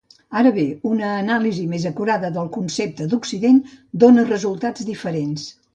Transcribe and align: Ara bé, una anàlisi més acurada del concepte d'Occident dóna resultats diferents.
Ara 0.39 0.51
bé, 0.53 0.63
una 0.91 1.09
anàlisi 1.17 1.67
més 1.75 1.85
acurada 1.91 2.33
del 2.39 2.49
concepte 2.59 3.09
d'Occident 3.13 3.63
dóna 4.07 4.29
resultats 4.35 4.93
diferents. 4.95 5.51